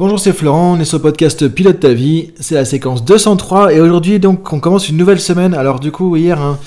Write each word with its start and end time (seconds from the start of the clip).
Bonjour, 0.00 0.18
c'est 0.18 0.32
Florent, 0.32 0.78
on 0.78 0.80
est 0.80 0.86
sur 0.86 0.96
le 0.96 1.02
podcast 1.02 1.46
Pilote 1.48 1.78
ta 1.78 1.92
vie, 1.92 2.30
c'est 2.40 2.54
la 2.54 2.64
séquence 2.64 3.04
203 3.04 3.74
et 3.74 3.80
aujourd'hui 3.82 4.18
donc 4.18 4.50
on 4.50 4.58
commence 4.58 4.88
une 4.88 4.96
nouvelle 4.96 5.20
semaine. 5.20 5.52
Alors 5.52 5.78
du 5.78 5.92
coup 5.92 6.16
hier, 6.16 6.40
hein, 6.40 6.58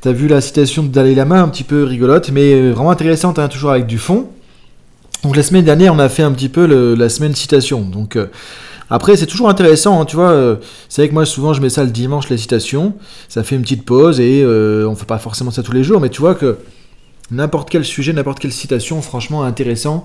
t'as 0.00 0.12
vu 0.12 0.28
la 0.28 0.40
citation 0.40 0.84
de 0.84 0.88
Dalai 0.88 1.16
Lama 1.16 1.42
un 1.42 1.48
petit 1.48 1.64
peu 1.64 1.82
rigolote 1.82 2.30
mais 2.30 2.54
euh, 2.54 2.70
vraiment 2.70 2.92
intéressante, 2.92 3.40
hein, 3.40 3.48
toujours 3.48 3.72
avec 3.72 3.86
du 3.86 3.98
fond. 3.98 4.28
Donc 5.24 5.34
la 5.34 5.42
semaine 5.42 5.64
dernière 5.64 5.92
on 5.92 5.98
a 5.98 6.08
fait 6.08 6.22
un 6.22 6.30
petit 6.30 6.48
peu 6.48 6.66
la 6.94 7.08
semaine 7.08 7.34
citation. 7.34 7.80
Donc 7.80 8.14
euh, 8.14 8.26
après 8.90 9.16
c'est 9.16 9.26
toujours 9.26 9.48
intéressant, 9.48 10.00
hein, 10.00 10.04
tu 10.04 10.14
vois. 10.14 10.30
Euh, 10.30 10.54
c'est 10.88 11.02
vrai 11.02 11.08
que 11.08 11.14
moi 11.14 11.26
souvent 11.26 11.54
je 11.54 11.60
mets 11.60 11.70
ça 11.70 11.82
le 11.82 11.90
dimanche 11.90 12.28
les 12.28 12.38
citations, 12.38 12.94
ça 13.28 13.42
fait 13.42 13.56
une 13.56 13.62
petite 13.62 13.86
pause 13.86 14.20
et 14.20 14.46
on 14.46 14.94
fait 14.94 15.04
pas 15.04 15.18
forcément 15.18 15.50
ça 15.50 15.64
tous 15.64 15.72
les 15.72 15.82
jours, 15.82 16.00
mais 16.00 16.10
tu 16.10 16.20
vois 16.20 16.36
que 16.36 16.58
N'importe 17.30 17.68
quel 17.68 17.84
sujet, 17.84 18.12
n'importe 18.12 18.38
quelle 18.38 18.52
citation, 18.52 19.02
franchement 19.02 19.42
intéressant. 19.42 20.04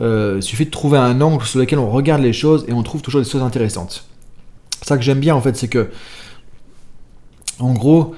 Euh, 0.00 0.34
il 0.38 0.42
suffit 0.42 0.66
de 0.66 0.70
trouver 0.70 0.98
un 0.98 1.20
angle 1.20 1.44
sur 1.44 1.60
lequel 1.60 1.78
on 1.78 1.90
regarde 1.90 2.22
les 2.22 2.32
choses 2.32 2.64
et 2.66 2.72
on 2.72 2.82
trouve 2.82 3.00
toujours 3.00 3.20
des 3.20 3.28
choses 3.28 3.42
intéressantes. 3.42 4.08
Ça 4.82 4.96
que 4.96 5.02
j'aime 5.02 5.20
bien 5.20 5.34
en 5.34 5.40
fait, 5.40 5.56
c'est 5.56 5.68
que, 5.68 5.90
en 7.60 7.72
gros, 7.72 8.14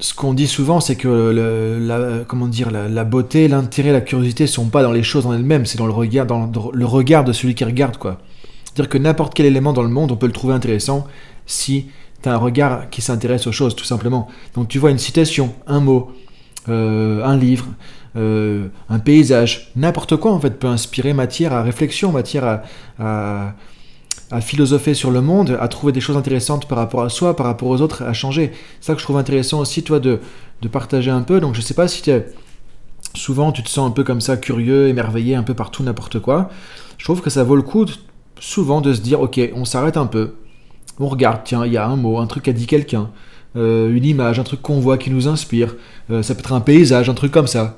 ce 0.00 0.14
qu'on 0.14 0.34
dit 0.34 0.48
souvent, 0.48 0.80
c'est 0.80 0.96
que 0.96 1.08
la, 1.78 2.24
comment 2.24 2.48
dire, 2.48 2.70
la, 2.70 3.04
beauté, 3.04 3.46
l'intérêt, 3.46 3.92
la 3.92 4.00
curiosité 4.00 4.46
sont 4.46 4.66
pas 4.66 4.82
dans 4.82 4.90
les 4.90 5.02
choses 5.02 5.26
en 5.26 5.32
elles-mêmes, 5.32 5.66
c'est 5.66 5.78
dans 5.78 5.86
le 5.86 5.92
regard, 5.92 6.26
dans 6.26 6.50
le 6.72 6.86
regard 6.86 7.24
de 7.24 7.32
celui 7.32 7.54
qui 7.54 7.64
regarde, 7.64 7.98
quoi. 7.98 8.18
C'est-à-dire 8.64 8.88
que 8.88 8.98
n'importe 8.98 9.34
quel 9.34 9.46
élément 9.46 9.72
dans 9.72 9.82
le 9.82 9.88
monde, 9.90 10.12
on 10.12 10.16
peut 10.16 10.26
le 10.26 10.32
trouver 10.32 10.54
intéressant 10.54 11.06
si 11.46 11.88
tu 12.22 12.28
as 12.28 12.32
un 12.32 12.38
regard 12.38 12.88
qui 12.90 13.02
s'intéresse 13.02 13.46
aux 13.46 13.52
choses, 13.52 13.76
tout 13.76 13.84
simplement. 13.84 14.28
Donc 14.54 14.68
tu 14.68 14.78
vois 14.78 14.90
une 14.90 14.98
citation, 14.98 15.54
un 15.66 15.80
mot, 15.80 16.10
euh, 16.68 17.24
un 17.24 17.36
livre, 17.36 17.66
euh, 18.16 18.68
un 18.88 18.98
paysage, 18.98 19.72
n'importe 19.74 20.16
quoi 20.16 20.32
en 20.32 20.40
fait 20.40 20.58
peut 20.58 20.68
inspirer 20.68 21.12
matière 21.12 21.52
à 21.52 21.62
réflexion, 21.62 22.12
matière 22.12 22.62
à, 22.98 23.54
à, 24.30 24.40
philosopher 24.40 24.94
sur 24.94 25.10
le 25.10 25.20
monde, 25.20 25.58
à 25.60 25.68
trouver 25.68 25.92
des 25.92 26.00
choses 26.00 26.16
intéressantes 26.16 26.66
par 26.66 26.78
rapport 26.78 27.02
à 27.02 27.08
soi, 27.08 27.36
par 27.36 27.46
rapport 27.46 27.68
aux 27.68 27.80
autres, 27.80 28.02
à 28.02 28.12
changer. 28.12 28.52
C'est 28.80 28.86
ça 28.86 28.94
que 28.94 29.00
je 29.00 29.04
trouve 29.04 29.18
intéressant 29.18 29.60
aussi, 29.60 29.82
toi, 29.82 29.98
de, 29.98 30.20
de 30.62 30.68
partager 30.68 31.10
un 31.10 31.22
peu. 31.22 31.40
Donc 31.40 31.54
je 31.54 31.60
sais 31.60 31.74
pas 31.74 31.88
si 31.88 32.02
souvent 33.14 33.52
tu 33.52 33.62
te 33.62 33.68
sens 33.68 33.88
un 33.88 33.92
peu 33.92 34.04
comme 34.04 34.20
ça, 34.20 34.36
curieux, 34.36 34.88
émerveillé, 34.88 35.34
un 35.34 35.42
peu 35.42 35.54
partout, 35.54 35.82
n'importe 35.82 36.20
quoi. 36.20 36.50
Je 36.98 37.04
trouve 37.04 37.20
que 37.20 37.30
ça 37.30 37.44
vaut 37.44 37.56
le 37.56 37.62
coup 37.62 37.86
souvent 38.38 38.80
de 38.80 38.92
se 38.92 39.00
dire, 39.00 39.20
ok, 39.20 39.40
on 39.54 39.64
s'arrête 39.64 39.96
un 39.96 40.06
peu, 40.06 40.34
on 40.98 41.08
regarde, 41.08 41.40
tiens, 41.44 41.64
il 41.64 41.72
y 41.72 41.76
a 41.76 41.86
un 41.86 41.96
mot, 41.96 42.18
un 42.18 42.26
truc 42.26 42.44
qu'a 42.44 42.52
dit 42.52 42.66
quelqu'un. 42.66 43.10
Euh, 43.54 43.94
une 43.94 44.04
image, 44.04 44.38
un 44.38 44.44
truc 44.44 44.62
qu'on 44.62 44.80
voit 44.80 44.96
qui 44.96 45.10
nous 45.10 45.28
inspire. 45.28 45.74
Euh, 46.10 46.22
ça 46.22 46.34
peut 46.34 46.40
être 46.40 46.52
un 46.52 46.60
paysage, 46.60 47.10
un 47.10 47.14
truc 47.14 47.32
comme 47.32 47.46
ça. 47.46 47.76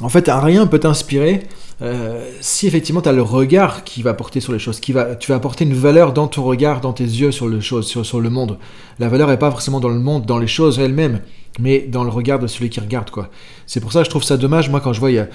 En 0.00 0.08
fait, 0.08 0.28
rien 0.28 0.66
peut 0.66 0.78
t'inspirer 0.78 1.42
euh, 1.80 2.24
si 2.40 2.68
effectivement 2.68 3.02
tu 3.02 3.08
as 3.08 3.12
le 3.12 3.22
regard 3.22 3.82
qui 3.82 4.02
va 4.02 4.14
porter 4.14 4.40
sur 4.40 4.52
les 4.52 4.60
choses, 4.60 4.78
qui 4.78 4.92
va, 4.92 5.16
tu 5.16 5.30
vas 5.30 5.36
apporter 5.36 5.64
une 5.64 5.74
valeur 5.74 6.12
dans 6.12 6.28
ton 6.28 6.44
regard, 6.44 6.80
dans 6.80 6.92
tes 6.92 7.04
yeux 7.04 7.32
sur, 7.32 7.48
les 7.48 7.60
choses, 7.60 7.86
sur, 7.86 8.06
sur 8.06 8.20
le 8.20 8.30
monde. 8.30 8.58
La 9.00 9.08
valeur 9.08 9.28
n'est 9.28 9.36
pas 9.36 9.50
forcément 9.50 9.80
dans 9.80 9.88
le 9.88 9.98
monde, 9.98 10.24
dans 10.24 10.38
les 10.38 10.46
choses 10.46 10.78
elles-mêmes, 10.78 11.20
mais 11.58 11.80
dans 11.80 12.04
le 12.04 12.10
regard 12.10 12.38
de 12.38 12.46
celui 12.46 12.70
qui 12.70 12.78
regarde. 12.78 13.10
quoi. 13.10 13.30
C'est 13.66 13.80
pour 13.80 13.92
ça 13.92 14.00
que 14.00 14.04
je 14.04 14.10
trouve 14.10 14.22
ça 14.22 14.36
dommage, 14.36 14.70
moi, 14.70 14.80
quand 14.80 14.92
je 14.92 15.00
vois, 15.00 15.10
il 15.10 15.14
y 15.16 15.20
a 15.20 15.28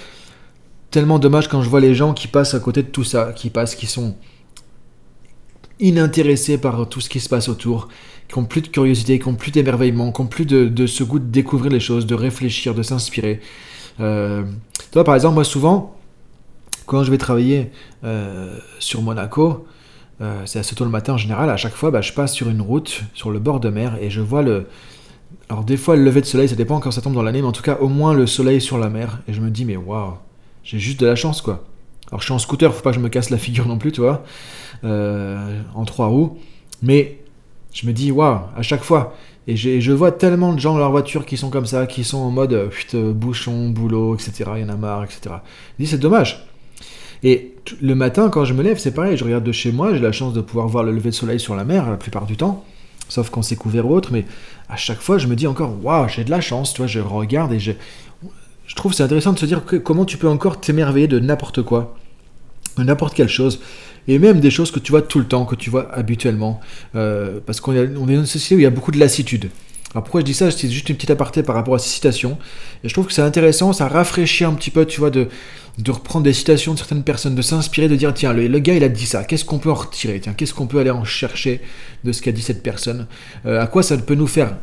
tellement 0.90 1.20
dommage 1.20 1.50
quand 1.50 1.62
je 1.62 1.70
vois 1.70 1.82
les 1.82 1.94
gens 1.94 2.14
qui 2.14 2.30
passent 2.30 2.54
à 2.54 2.60
côté 2.60 2.82
de 2.82 2.88
tout 2.88 3.04
ça, 3.04 3.34
qui 3.34 3.50
passent, 3.50 3.76
qui 3.76 3.88
sont 3.88 4.16
inintéressés 5.80 6.58
par 6.58 6.88
tout 6.88 7.02
ce 7.02 7.10
qui 7.10 7.20
se 7.20 7.30
passe 7.30 7.50
autour, 7.50 7.90
qui 8.28 8.38
ont 8.38 8.46
plus 8.46 8.62
de 8.62 8.68
curiosité, 8.68 9.20
qui 9.20 9.28
ont 9.28 9.36
plus 9.36 9.52
d'émerveillement, 9.52 10.12
qui 10.12 10.22
ont 10.22 10.28
plus 10.28 10.46
de, 10.46 10.88
ce 10.88 11.04
goût 11.04 11.20
de 11.20 11.26
découvrir 11.26 11.72
les 11.72 11.80
choses, 11.80 12.06
de 12.06 12.16
réfléchir, 12.16 12.74
de 12.76 12.84
s'inspirer. 12.84 13.40
Euh, 14.00 14.44
toi, 14.92 15.04
par 15.04 15.16
exemple, 15.16 15.36
moi, 15.36 15.44
souvent, 15.44 15.96
quand 16.86 17.04
je 17.04 17.12
vais 17.12 17.18
travailler 17.18 17.72
euh, 18.04 18.58
sur 18.80 19.02
Monaco, 19.02 19.66
euh, 20.20 20.42
c'est 20.46 20.60
assez 20.60 20.76
tôt 20.76 20.84
le 20.84 20.90
matin 20.90 21.14
en 21.14 21.18
général, 21.18 21.50
à 21.50 21.58
chaque 21.58 21.74
fois, 21.74 21.92
bah, 21.92 22.02
je 22.02 22.12
passe 22.12 22.34
sur 22.34 22.50
une 22.50 22.62
route, 22.62 23.04
sur 23.14 23.32
le 23.32 23.40
bord 23.40 23.60
de 23.60 23.70
mer, 23.70 23.98
et 24.02 24.10
je 24.10 24.22
vois 24.22 24.42
le... 24.42 24.68
Alors 25.50 25.64
des 25.64 25.78
fois, 25.78 25.96
le 25.96 26.04
lever 26.04 26.22
de 26.22 26.26
soleil, 26.26 26.50
ça 26.50 26.56
dépend 26.56 26.80
quand 26.80 26.92
ça 26.92 27.02
tombe 27.02 27.14
dans 27.14 27.24
l'année, 27.24 27.42
mais 27.42 27.48
en 27.48 27.54
tout 27.54 27.62
cas, 27.62 27.78
au 27.80 27.88
moins 27.88 28.14
le 28.14 28.28
soleil 28.28 28.60
sur 28.60 28.78
la 28.78 28.90
mer, 28.90 29.20
et 29.28 29.34
je 29.34 29.40
me 29.40 29.50
dis, 29.50 29.64
mais 29.64 29.78
waouh, 29.78 30.16
j'ai 30.64 30.80
juste 30.80 31.00
de 31.00 31.06
la 31.06 31.16
chance, 31.16 31.42
quoi. 31.42 31.66
Alors 32.10 32.22
je 32.22 32.26
suis 32.26 32.34
en 32.34 32.40
scooter, 32.40 32.74
faut 32.74 32.82
pas 32.82 32.92
que 32.92 32.96
je 32.96 33.02
me 33.02 33.10
casse 33.10 33.30
la 33.30 33.38
figure 33.38 33.68
non 33.68 33.78
plus, 33.78 33.92
tu 33.92 34.02
vois, 34.02 34.24
en 34.84 35.86
trois 35.86 36.08
roues, 36.08 36.38
mais 36.82 37.20
je 37.78 37.86
me 37.86 37.94
dis, 37.94 38.12
waouh, 38.12 38.40
à 38.56 38.62
chaque 38.64 38.84
fois. 38.84 39.14
Et 39.46 39.56
je 39.56 39.92
vois 39.92 40.12
tellement 40.12 40.52
de 40.52 40.60
gens 40.60 40.74
dans 40.74 40.80
leur 40.80 40.92
voiture 40.92 41.26
qui 41.26 41.38
sont 41.38 41.52
comme 41.52 41.68
ça, 41.68 41.86
qui 41.86 42.04
sont 42.04 42.18
en 42.18 42.32
mode 42.32 42.54
euh, 42.54 42.68
putain, 42.68 43.12
bouchon, 43.12 43.70
boulot, 43.70 44.16
etc. 44.16 44.50
Il 44.56 44.62
y 44.64 44.66
en 44.66 44.70
a 44.70 44.76
marre, 44.76 45.04
etc. 45.04 45.36
Je 45.78 45.84
dis, 45.84 45.90
c'est 45.90 46.00
dommage. 46.00 46.48
Et 47.24 47.54
le 47.80 47.94
matin, 47.94 48.30
quand 48.30 48.46
je 48.46 48.54
me 48.56 48.64
lève, 48.64 48.80
c'est 48.80 48.94
pareil. 48.94 49.16
Je 49.16 49.24
regarde 49.24 49.44
de 49.44 49.52
chez 49.52 49.72
moi, 49.72 49.94
j'ai 49.94 50.00
la 50.00 50.12
chance 50.12 50.34
de 50.34 50.42
pouvoir 50.42 50.68
voir 50.68 50.84
le 50.84 50.92
lever 50.92 51.12
de 51.12 51.16
soleil 51.16 51.40
sur 51.40 51.56
la 51.56 51.66
mer 51.66 51.90
la 51.90 51.98
plupart 51.98 52.26
du 52.26 52.36
temps, 52.36 52.66
sauf 53.10 53.30
quand 53.30 53.44
c'est 53.44 53.56
couvert 53.56 53.86
ou 53.86 53.94
autre. 53.96 54.10
Mais 54.12 54.26
à 54.70 54.76
chaque 54.76 55.00
fois, 55.00 55.20
je 55.20 55.28
me 55.28 55.36
dis 55.36 55.48
encore, 55.48 55.74
waouh, 55.84 56.10
j'ai 56.10 56.24
de 56.24 56.32
la 56.32 56.42
chance. 56.42 56.74
Toi, 56.74 56.88
je 56.88 57.00
regarde 57.00 57.54
et 57.54 57.60
je, 57.60 57.74
je 58.66 58.76
trouve 58.76 58.92
c'est 58.92 59.04
intéressant 59.04 59.34
de 59.34 59.40
se 59.40 59.46
dire 59.46 59.62
comment 59.84 60.04
tu 60.04 60.18
peux 60.18 60.28
encore 60.28 60.60
t'émerveiller 60.60 61.08
de 61.08 61.20
n'importe 61.20 61.62
quoi, 61.62 61.96
de 62.78 62.84
n'importe 62.84 63.14
quelle 63.14 63.30
chose 63.30 63.62
et 64.08 64.20
même 64.20 64.40
des 64.40 64.52
choses 64.52 64.72
que 64.72 64.80
tu 64.80 64.92
vois 64.92 65.02
tout 65.02 65.20
le 65.20 65.26
temps, 65.26 65.46
que 65.46 65.56
tu 65.56 65.70
vois 65.70 65.94
habituellement, 65.94 66.60
euh, 66.96 67.40
parce 67.46 67.60
qu'on 67.60 67.74
est, 67.74 67.88
dans 67.88 68.08
une 68.08 68.26
société 68.26 68.56
où 68.56 68.60
il 68.60 68.64
y 68.64 68.68
a 68.68 68.70
beaucoup 68.72 68.92
de 68.92 69.00
lassitude. 69.00 69.50
Alors 69.94 70.04
pourquoi 70.04 70.22
je 70.22 70.26
dis 70.26 70.34
ça? 70.34 70.52
C'est 70.52 70.70
juste 70.70 70.90
une 70.90 70.96
petite 70.96 71.12
aparté 71.12 71.44
par 71.44 71.56
rapport 71.56 71.74
à 71.74 71.80
ces 71.80 71.90
citations. 71.90 72.38
Et 72.84 72.90
je 72.90 72.94
trouve 72.94 73.08
que 73.08 73.14
c'est 73.14 73.22
intéressant, 73.22 73.74
ça 73.74 73.88
rafraîchit 73.88 74.44
un 74.44 74.54
petit 74.54 74.70
peu, 74.70 74.86
tu 74.86 75.00
vois, 75.00 75.10
de, 75.10 75.28
de 75.78 75.92
reprendre 75.92 76.24
des 76.26 76.34
citations 76.34 76.74
de 76.74 76.78
certaines 76.78 77.04
personnes, 77.04 77.36
de 77.36 77.42
s'inspirer, 77.42 77.88
de 77.88 77.96
dire 77.96 78.14
tiens, 78.14 78.34
le, 78.34 78.48
le, 78.48 78.60
gars 78.60 78.76
il 78.76 78.84
a 78.84 78.90
dit 78.90 79.06
ça, 79.06 79.24
qu'est-ce 79.24 79.46
qu'on 79.46 79.60
peut 79.60 79.72
en 79.72 79.76
retirer? 79.76 80.20
Tiens, 80.20 80.34
qu'est-ce 80.34 80.54
qu'on 80.54 80.68
peut 80.68 80.80
aller 80.80 80.92
en 80.92 81.06
chercher 81.06 81.62
de 82.04 82.12
ce 82.12 82.22
qu'a 82.22 82.32
dit 82.32 82.42
cette 82.42 82.64
personne? 82.64 83.08
Euh, 83.46 83.62
À 83.62 83.68
quoi 83.68 83.82
ça 83.82 83.98
peut 83.98 84.16
nous 84.16 84.28
faire 84.28 84.58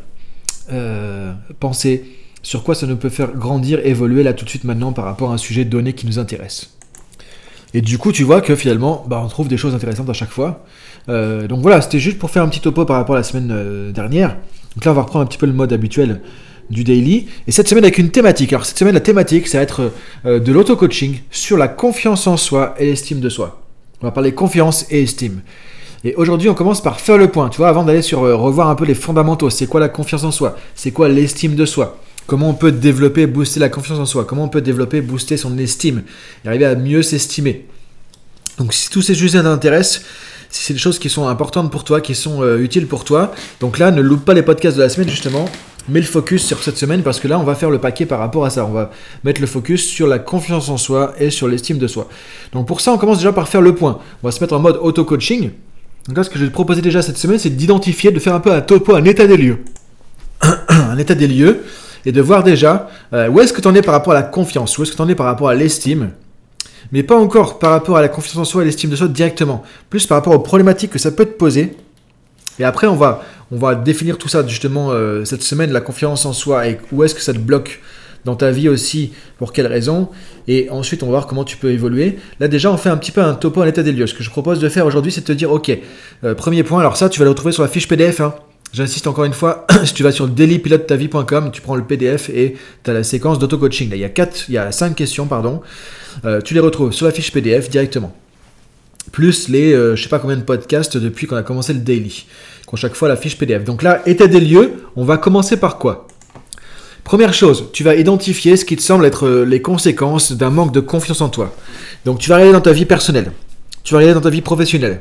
euh, 0.71 1.33
penser? 1.59 2.05
Sur 2.43 2.63
quoi 2.63 2.75
ça 2.75 2.85
nous 2.85 2.95
peut 2.95 3.09
faire 3.09 3.31
grandir, 3.33 3.83
évoluer 3.83 4.21
là 4.21 4.33
tout 4.33 4.45
de 4.45 4.49
suite 4.49 4.65
maintenant 4.65 4.93
par 4.93 5.05
rapport 5.05 5.31
à 5.31 5.33
un 5.33 5.37
sujet 5.39 5.65
donné 5.65 5.93
qui 5.93 6.05
nous 6.05 6.19
intéresse? 6.19 6.74
Et 7.75 7.81
du 7.81 7.97
coup, 7.97 8.13
tu 8.13 8.23
vois 8.23 8.39
que 8.39 8.55
finalement, 8.55 9.05
bah, 9.05 9.21
on 9.21 9.27
trouve 9.27 9.49
des 9.49 9.57
choses 9.57 9.75
intéressantes 9.75 10.09
à 10.09 10.13
chaque 10.13 10.29
fois. 10.29 10.63
Euh, 11.09 11.45
donc 11.45 11.59
voilà, 11.59 11.81
c'était 11.81 11.99
juste 11.99 12.17
pour 12.17 12.29
faire 12.29 12.41
un 12.41 12.47
petit 12.47 12.61
topo 12.61 12.85
par 12.85 12.95
rapport 12.95 13.15
à 13.15 13.17
la 13.17 13.23
semaine 13.23 13.49
euh, 13.51 13.91
dernière. 13.91 14.37
Donc 14.75 14.85
là, 14.85 14.91
on 14.91 14.93
va 14.93 15.01
reprendre 15.01 15.25
un 15.25 15.27
petit 15.27 15.37
peu 15.37 15.45
le 15.45 15.51
mode 15.51 15.73
habituel 15.73 16.21
du 16.69 16.85
daily. 16.85 17.27
Et 17.47 17.51
cette 17.51 17.67
semaine 17.67 17.83
avec 17.83 17.97
une 17.97 18.11
thématique. 18.11 18.53
Alors 18.53 18.65
cette 18.65 18.77
semaine, 18.77 18.93
la 18.93 19.01
thématique, 19.01 19.49
ça 19.49 19.57
va 19.57 19.63
être 19.63 19.91
euh, 20.25 20.39
de 20.39 20.53
l'auto-coaching 20.53 21.19
sur 21.31 21.57
la 21.57 21.67
confiance 21.67 22.27
en 22.27 22.37
soi 22.37 22.75
et 22.79 22.85
l'estime 22.85 23.19
de 23.19 23.27
soi. 23.27 23.61
On 24.01 24.07
va 24.07 24.11
parler 24.11 24.33
confiance 24.33 24.85
et 24.89 25.03
estime. 25.03 25.41
Et 26.05 26.15
aujourd'hui, 26.15 26.47
on 26.47 26.53
commence 26.53 26.81
par 26.81 27.01
faire 27.01 27.17
le 27.17 27.27
point, 27.27 27.49
tu 27.49 27.57
vois, 27.57 27.67
avant 27.67 27.83
d'aller 27.83 28.03
sur 28.03 28.21
revoir 28.21 28.69
un 28.69 28.75
peu 28.75 28.85
les 28.85 28.95
fondamentaux. 28.95 29.49
C'est 29.49 29.67
quoi 29.67 29.81
la 29.81 29.89
confiance 29.89 30.23
en 30.23 30.31
soi? 30.31 30.55
C'est 30.75 30.91
quoi 30.91 31.09
l'estime 31.09 31.55
de 31.55 31.65
soi? 31.65 31.97
Comment 32.27 32.49
on 32.49 32.53
peut 32.53 32.71
développer, 32.71 33.27
booster 33.27 33.59
la 33.59 33.69
confiance 33.69 33.99
en 33.99 34.05
soi? 34.05 34.25
Comment 34.25 34.45
on 34.45 34.49
peut 34.49 34.61
développer, 34.61 35.01
booster 35.01 35.37
son 35.37 35.57
estime? 35.57 36.03
Et 36.43 36.47
arriver 36.47 36.65
à 36.65 36.75
mieux 36.75 37.03
s'estimer? 37.03 37.67
Donc 38.57 38.73
si 38.73 38.89
tous 38.89 39.03
ces 39.03 39.13
sujets 39.13 39.43
t'intéressent, 39.43 40.03
si 40.49 40.63
c'est 40.63 40.73
des 40.73 40.79
choses 40.79 40.97
qui 40.97 41.09
sont 41.09 41.27
importantes 41.27 41.71
pour 41.71 41.83
toi, 41.83 42.01
qui 42.01 42.15
sont 42.15 42.41
euh, 42.41 42.57
utiles 42.59 42.87
pour 42.87 43.03
toi, 43.03 43.33
donc 43.59 43.77
là, 43.77 43.91
ne 43.91 44.01
loupe 44.01 44.25
pas 44.25 44.33
les 44.33 44.41
podcasts 44.41 44.77
de 44.77 44.81
la 44.81 44.89
semaine 44.89 45.09
justement. 45.09 45.45
Mets 45.87 45.99
le 45.99 46.07
focus 46.07 46.43
sur 46.43 46.63
cette 46.63 46.77
semaine 46.77 47.03
parce 47.03 47.19
que 47.19 47.27
là, 47.27 47.37
on 47.37 47.43
va 47.43 47.53
faire 47.53 47.69
le 47.69 47.77
paquet 47.77 48.07
par 48.07 48.17
rapport 48.17 48.43
à 48.43 48.49
ça. 48.49 48.65
On 48.65 48.71
va 48.71 48.89
mettre 49.23 49.39
le 49.39 49.45
focus 49.45 49.85
sur 49.85 50.07
la 50.07 50.17
confiance 50.17 50.69
en 50.69 50.77
soi 50.77 51.13
et 51.19 51.29
sur 51.29 51.47
l'estime 51.47 51.77
de 51.77 51.85
soi. 51.85 52.07
Donc 52.53 52.65
pour 52.65 52.81
ça, 52.81 52.91
on 52.91 52.97
commence 52.97 53.17
déjà 53.17 53.33
par 53.33 53.47
faire 53.47 53.61
le 53.61 53.75
point. 53.75 53.99
On 54.23 54.27
va 54.27 54.31
se 54.31 54.39
mettre 54.41 54.55
en 54.55 54.59
mode 54.59 54.79
auto-coaching. 54.81 55.51
Donc 56.07 56.17
là, 56.17 56.23
ce 56.23 56.31
que 56.31 56.39
je 56.39 56.43
vais 56.43 56.49
te 56.49 56.53
proposer 56.53 56.81
déjà 56.81 57.03
cette 57.03 57.19
semaine, 57.19 57.37
c'est 57.37 57.51
d'identifier, 57.51 58.09
de 58.09 58.19
faire 58.19 58.33
un 58.33 58.39
peu 58.39 58.51
un 58.51 58.61
topo, 58.61 58.95
un 58.95 59.05
état 59.05 59.27
des 59.27 59.37
lieux. 59.37 59.59
un 60.69 60.97
état 60.97 61.13
des 61.13 61.27
lieux 61.27 61.61
et 62.05 62.11
de 62.11 62.21
voir 62.21 62.43
déjà 62.43 62.89
euh, 63.13 63.29
où 63.29 63.39
est-ce 63.39 63.53
que 63.53 63.61
tu 63.61 63.67
en 63.67 63.75
es 63.75 63.81
par 63.81 63.93
rapport 63.93 64.13
à 64.13 64.15
la 64.15 64.23
confiance, 64.23 64.77
où 64.77 64.83
est-ce 64.83 64.91
que 64.91 64.97
tu 64.97 65.01
en 65.01 65.09
es 65.09 65.15
par 65.15 65.25
rapport 65.25 65.49
à 65.49 65.55
l'estime, 65.55 66.11
mais 66.91 67.03
pas 67.03 67.15
encore 67.15 67.59
par 67.59 67.71
rapport 67.71 67.97
à 67.97 68.01
la 68.01 68.09
confiance 68.09 68.37
en 68.37 68.45
soi 68.45 68.61
et 68.61 68.65
l'estime 68.65 68.89
de 68.89 68.95
soi 68.95 69.07
directement, 69.07 69.63
plus 69.89 70.05
par 70.05 70.17
rapport 70.17 70.33
aux 70.33 70.39
problématiques 70.39 70.91
que 70.91 70.99
ça 70.99 71.11
peut 71.11 71.25
te 71.25 71.33
poser. 71.33 71.75
Et 72.57 72.63
après, 72.63 72.87
on 72.87 72.95
va, 72.95 73.21
on 73.51 73.57
va 73.57 73.75
définir 73.75 74.17
tout 74.17 74.29
ça 74.29 74.45
justement 74.47 74.91
euh, 74.91 75.25
cette 75.25 75.43
semaine, 75.43 75.71
la 75.71 75.81
confiance 75.81 76.25
en 76.25 76.33
soi 76.33 76.67
et 76.67 76.79
où 76.91 77.03
est-ce 77.03 77.15
que 77.15 77.21
ça 77.21 77.33
te 77.33 77.39
bloque 77.39 77.81
dans 78.23 78.35
ta 78.35 78.49
vie 78.49 78.69
aussi, 78.69 79.13
pour 79.37 79.53
quelles 79.53 79.67
raisons, 79.67 80.09
et 80.47 80.67
ensuite 80.71 81.03
on 81.03 81.05
va 81.05 81.11
voir 81.11 81.27
comment 81.27 81.43
tu 81.43 81.57
peux 81.57 81.71
évoluer. 81.71 82.17
Là 82.39 82.47
déjà 82.47 82.71
on 82.71 82.77
fait 82.77 82.89
un 82.89 82.97
petit 82.97 83.11
peu 83.11 83.21
un 83.21 83.35
topo 83.35 83.61
en 83.61 83.65
état 83.65 83.83
des 83.83 83.91
lieux. 83.91 84.07
Ce 84.07 84.15
que 84.15 84.23
je 84.23 84.31
propose 84.31 84.59
de 84.59 84.67
faire 84.67 84.87
aujourd'hui 84.87 85.11
c'est 85.11 85.21
de 85.21 85.27
te 85.27 85.31
dire 85.31 85.51
ok, 85.51 85.71
euh, 86.23 86.33
premier 86.33 86.63
point, 86.63 86.79
alors 86.79 86.97
ça 86.97 87.07
tu 87.07 87.19
vas 87.19 87.25
le 87.25 87.29
retrouver 87.29 87.51
sur 87.51 87.61
la 87.61 87.69
fiche 87.69 87.87
PDF, 87.87 88.21
hein. 88.21 88.33
J'insiste 88.75 89.07
encore 89.07 89.23
une 89.23 89.31
fois, 89.31 89.65
si 89.85 89.93
tu 89.93 90.03
vas 90.03 90.11
sur 90.11 90.27
dailypilotetavie.com, 90.27 91.51
tu 91.53 91.61
prends 91.61 91.77
le 91.77 91.85
PDF 91.85 92.29
et 92.29 92.57
tu 92.83 92.91
as 92.91 92.93
la 92.93 93.03
séquence 93.03 93.39
d'auto-coaching. 93.39 93.89
il 93.93 93.99
y 93.99 94.03
a 94.03 94.09
quatre, 94.09 94.49
il 94.49 94.55
y 94.55 94.57
a 94.57 94.69
cinq 94.73 94.95
questions, 94.95 95.27
pardon. 95.27 95.61
Euh, 96.25 96.41
tu 96.41 96.53
les 96.53 96.59
retrouves 96.59 96.91
sur 96.91 97.05
la 97.05 97.13
fiche 97.13 97.31
PDF 97.31 97.69
directement. 97.69 98.13
Plus 99.13 99.47
les, 99.47 99.71
je 99.71 99.77
euh, 99.77 99.95
je 99.95 100.03
sais 100.03 100.09
pas 100.09 100.19
combien 100.19 100.35
de 100.35 100.41
podcasts 100.41 100.97
depuis 100.97 101.25
qu'on 101.25 101.37
a 101.37 101.43
commencé 101.43 101.71
le 101.71 101.79
daily. 101.79 102.25
Qu'on 102.65 102.75
chaque 102.75 102.95
fois 102.95 103.07
la 103.07 103.15
fiche 103.15 103.37
PDF. 103.37 103.63
Donc 103.63 103.81
là, 103.81 104.01
état 104.05 104.27
des 104.27 104.41
lieux, 104.41 104.73
on 104.97 105.05
va 105.05 105.17
commencer 105.17 105.55
par 105.55 105.77
quoi? 105.77 106.09
Première 107.05 107.33
chose, 107.33 107.69
tu 107.71 107.85
vas 107.85 107.95
identifier 107.95 108.57
ce 108.57 108.65
qui 108.65 108.75
te 108.75 108.81
semble 108.81 109.05
être 109.05 109.25
euh, 109.25 109.45
les 109.45 109.61
conséquences 109.61 110.33
d'un 110.33 110.49
manque 110.49 110.73
de 110.73 110.81
confiance 110.81 111.21
en 111.21 111.29
toi. 111.29 111.55
Donc 112.03 112.19
tu 112.19 112.27
vas 112.29 112.35
regarder 112.35 112.51
dans 112.51 112.59
ta 112.59 112.73
vie 112.73 112.83
personnelle. 112.83 113.31
Tu 113.85 113.93
vas 113.93 113.99
regarder 113.99 114.15
dans 114.15 114.25
ta 114.25 114.31
vie 114.31 114.41
professionnelle. 114.41 114.99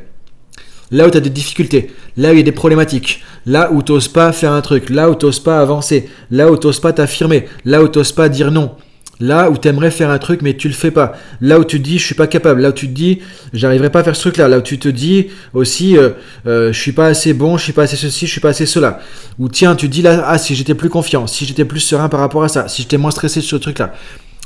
Là 0.90 1.06
où 1.06 1.10
tu 1.10 1.16
as 1.16 1.20
des 1.20 1.30
difficultés, 1.30 1.90
là 2.16 2.30
où 2.30 2.32
il 2.32 2.38
y 2.38 2.40
a 2.40 2.44
des 2.44 2.52
problématiques, 2.52 3.22
là 3.46 3.70
où 3.72 3.82
tu 3.82 3.92
n'oses 3.92 4.08
pas 4.08 4.32
faire 4.32 4.52
un 4.52 4.60
truc, 4.60 4.90
là 4.90 5.10
où 5.10 5.14
tu 5.14 5.26
n'oses 5.26 5.40
pas 5.40 5.60
avancer, 5.60 6.08
là 6.30 6.50
où 6.50 6.56
tu 6.56 6.66
n'oses 6.66 6.80
pas 6.80 6.92
t'affirmer, 6.92 7.46
là 7.64 7.82
où 7.82 7.88
tu 7.88 7.98
n'oses 7.98 8.12
pas 8.12 8.28
dire 8.28 8.50
non, 8.50 8.72
Là 9.20 9.48
où 9.48 9.56
tu 9.56 9.68
aimerais 9.68 9.90
faire 9.90 10.10
un 10.10 10.18
truc 10.18 10.42
mais 10.42 10.54
tu 10.54 10.68
le 10.68 10.74
fais 10.74 10.90
pas. 10.90 11.14
Là 11.40 11.58
où 11.58 11.64
tu 11.64 11.78
te 11.78 11.84
dis 11.84 11.98
je 11.98 12.04
suis 12.04 12.14
pas 12.14 12.26
capable. 12.26 12.60
Là 12.60 12.70
où 12.70 12.72
tu 12.72 12.88
te 12.88 12.92
dis 12.92 13.20
j'arriverai 13.52 13.90
pas 13.90 14.00
à 14.00 14.04
faire 14.04 14.16
ce 14.16 14.22
truc 14.22 14.36
là. 14.38 14.48
Là 14.48 14.58
où 14.58 14.60
tu 14.62 14.78
te 14.78 14.88
dis 14.88 15.28
aussi 15.52 15.96
euh, 15.96 16.10
euh, 16.46 16.72
je 16.72 16.80
suis 16.80 16.92
pas 16.92 17.06
assez 17.06 17.32
bon, 17.32 17.56
je 17.56 17.62
suis 17.62 17.72
pas 17.72 17.82
assez 17.82 17.96
ceci, 17.96 18.26
je 18.26 18.32
suis 18.32 18.40
pas 18.40 18.48
assez 18.50 18.66
cela. 18.66 19.00
Ou 19.38 19.48
tiens 19.48 19.76
tu 19.76 19.86
te 19.86 19.92
dis 19.92 20.02
là 20.02 20.24
ah 20.26 20.38
si 20.38 20.54
j'étais 20.54 20.74
plus 20.74 20.88
confiant, 20.88 21.26
si 21.26 21.46
j'étais 21.46 21.64
plus 21.64 21.80
serein 21.80 22.08
par 22.08 22.20
rapport 22.20 22.42
à 22.42 22.48
ça, 22.48 22.66
si 22.66 22.82
j'étais 22.82 22.98
moins 22.98 23.12
stressé 23.12 23.40
sur 23.40 23.58
ce 23.58 23.62
truc 23.62 23.78
là. 23.78 23.94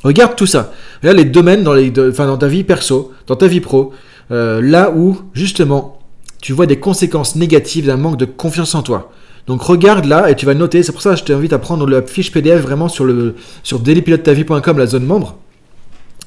Regarde 0.04 0.36
tout 0.36 0.46
ça. 0.46 0.72
Regarde 1.02 1.16
les 1.16 1.24
domaines 1.24 1.64
dans, 1.64 1.74
les, 1.74 1.92
enfin, 2.08 2.26
dans 2.26 2.38
ta 2.38 2.46
vie 2.46 2.62
perso, 2.62 3.12
dans 3.26 3.34
ta 3.34 3.48
vie 3.48 3.60
pro, 3.60 3.92
euh, 4.30 4.60
là 4.62 4.92
où 4.94 5.18
justement 5.32 5.97
tu 6.40 6.52
vois 6.52 6.66
des 6.66 6.78
conséquences 6.78 7.36
négatives 7.36 7.86
d'un 7.86 7.96
manque 7.96 8.16
de 8.16 8.24
confiance 8.24 8.74
en 8.74 8.82
toi. 8.82 9.12
Donc 9.46 9.62
regarde 9.62 10.04
là 10.04 10.30
et 10.30 10.36
tu 10.36 10.46
vas 10.46 10.54
noter. 10.54 10.82
C'est 10.82 10.92
pour 10.92 11.02
ça 11.02 11.14
que 11.14 11.16
je 11.16 11.24
t'invite 11.24 11.52
à 11.52 11.58
prendre 11.58 11.86
la 11.86 12.02
fiche 12.02 12.30
PDF 12.30 12.60
vraiment 12.60 12.88
sur, 12.88 13.04
le, 13.04 13.34
sur 13.62 13.82
la 13.84 14.86
zone 14.86 15.04
membre. 15.04 15.38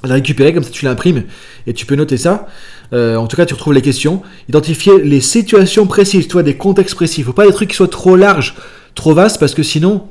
La 0.04 0.16
récupérer, 0.16 0.54
comme 0.54 0.64
ça 0.64 0.72
tu 0.72 0.86
l'imprimes 0.86 1.26
et 1.68 1.74
tu 1.74 1.86
peux 1.86 1.96
noter 1.96 2.18
ça. 2.18 2.48
Euh, 2.94 3.16
en 3.16 3.28
tout 3.28 3.38
cas, 3.38 3.46
tu 3.46 3.54
retrouves 3.54 3.74
les 3.74 3.84
questions. 3.84 4.24
Identifier 4.50 5.00
les 5.04 5.22
situations 5.22 5.86
précises, 5.86 6.28
toi, 6.28 6.42
des 6.42 6.58
contextes 6.58 6.96
précis. 6.96 7.22
Faut 7.22 7.34
pas 7.34 7.46
des 7.46 7.54
trucs 7.54 7.70
qui 7.70 7.76
soient 7.76 7.88
trop 7.88 8.16
larges, 8.16 8.56
trop 8.96 9.14
vastes, 9.14 9.40
parce 9.40 9.54
que 9.54 9.64
sinon, 9.64 10.08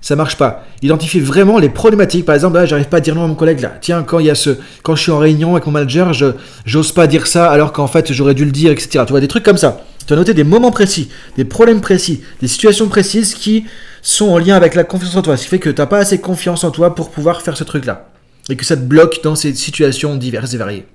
ça 0.00 0.16
marche 0.16 0.36
pas. 0.36 0.64
Identifier 0.82 1.20
vraiment 1.20 1.58
les 1.58 1.68
problématiques. 1.68 2.24
Par 2.24 2.34
exemple, 2.34 2.56
là, 2.56 2.66
j'arrive 2.66 2.88
pas 2.88 2.98
à 2.98 3.00
dire 3.00 3.14
non 3.14 3.24
à 3.24 3.26
mon 3.26 3.34
collègue 3.34 3.60
là. 3.60 3.72
Tiens, 3.80 4.02
quand 4.02 4.18
il 4.18 4.26
y 4.26 4.30
a 4.30 4.34
ce, 4.34 4.50
quand 4.82 4.96
je 4.96 5.02
suis 5.02 5.12
en 5.12 5.18
réunion 5.18 5.52
avec 5.52 5.66
mon 5.66 5.72
manager, 5.72 6.12
je 6.12 6.26
j'ose 6.64 6.92
pas 6.92 7.06
dire 7.06 7.26
ça 7.26 7.50
alors 7.50 7.72
qu'en 7.72 7.86
fait 7.86 8.12
j'aurais 8.12 8.34
dû 8.34 8.44
le 8.44 8.50
dire, 8.52 8.70
etc. 8.70 9.04
Tu 9.06 9.12
vois 9.12 9.20
des 9.20 9.28
trucs 9.28 9.44
comme 9.44 9.58
ça. 9.58 9.82
Tu 10.06 10.12
as 10.14 10.16
noté 10.16 10.34
des 10.34 10.44
moments 10.44 10.70
précis, 10.70 11.10
des 11.36 11.44
problèmes 11.44 11.80
précis, 11.80 12.22
des 12.40 12.48
situations 12.48 12.88
précises 12.88 13.34
qui 13.34 13.64
sont 14.02 14.28
en 14.28 14.38
lien 14.38 14.56
avec 14.56 14.74
la 14.74 14.84
confiance 14.84 15.14
en 15.16 15.22
toi. 15.22 15.36
Ce 15.36 15.44
qui 15.44 15.48
fait 15.48 15.58
que 15.58 15.70
tu 15.70 15.80
n'as 15.80 15.86
pas 15.86 15.98
assez 15.98 16.18
confiance 16.18 16.64
en 16.64 16.70
toi 16.70 16.94
pour 16.94 17.10
pouvoir 17.10 17.42
faire 17.42 17.56
ce 17.56 17.64
truc-là. 17.64 18.08
Et 18.48 18.56
que 18.56 18.64
ça 18.64 18.76
te 18.76 18.82
bloque 18.82 19.20
dans 19.22 19.36
ces 19.36 19.54
situations 19.54 20.16
diverses 20.16 20.54
et 20.54 20.56
variées. 20.56 20.86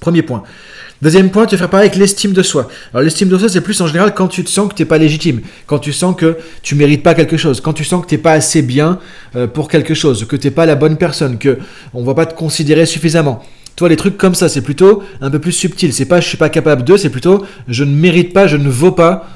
Premier 0.00 0.22
point. 0.22 0.42
Deuxième 1.00 1.30
point, 1.30 1.46
tu 1.46 1.54
vas 1.54 1.60
faire 1.60 1.70
pareil 1.70 1.88
avec 1.88 1.98
l'estime 1.98 2.32
de 2.32 2.42
soi. 2.42 2.68
Alors 2.92 3.04
l'estime 3.04 3.28
de 3.28 3.38
soi, 3.38 3.48
c'est 3.48 3.60
plus 3.60 3.80
en 3.80 3.86
général 3.86 4.14
quand 4.14 4.26
tu 4.26 4.42
te 4.42 4.50
sens 4.50 4.68
que 4.68 4.74
tu 4.74 4.82
n'es 4.82 4.86
pas 4.86 4.98
légitime, 4.98 5.42
quand 5.66 5.78
tu 5.78 5.92
sens 5.92 6.16
que 6.16 6.38
tu 6.62 6.74
mérites 6.74 7.04
pas 7.04 7.14
quelque 7.14 7.36
chose, 7.36 7.60
quand 7.60 7.72
tu 7.72 7.84
sens 7.84 8.02
que 8.02 8.08
tu 8.08 8.16
n'es 8.16 8.20
pas 8.20 8.32
assez 8.32 8.62
bien 8.62 8.98
euh, 9.36 9.46
pour 9.46 9.68
quelque 9.68 9.94
chose, 9.94 10.26
que 10.26 10.34
tu 10.34 10.48
n'es 10.48 10.50
pas 10.50 10.66
la 10.66 10.74
bonne 10.74 10.96
personne, 10.96 11.38
que 11.38 11.58
on 11.94 12.02
va 12.02 12.14
pas 12.14 12.26
te 12.26 12.34
considérer 12.34 12.84
suffisamment. 12.84 13.44
Toi, 13.76 13.88
les 13.88 13.96
trucs 13.96 14.18
comme 14.18 14.34
ça, 14.34 14.48
c'est 14.48 14.62
plutôt 14.62 15.04
un 15.20 15.30
peu 15.30 15.38
plus 15.38 15.52
subtil. 15.52 15.92
C'est 15.92 16.06
pas 16.06 16.20
je 16.20 16.26
suis 16.26 16.36
pas 16.36 16.48
capable 16.48 16.82
de, 16.82 16.96
c'est 16.96 17.10
plutôt 17.10 17.46
je 17.68 17.84
ne 17.84 17.94
mérite 17.94 18.32
pas, 18.32 18.48
je 18.48 18.56
ne 18.56 18.68
vaux 18.68 18.90
pas 18.90 19.28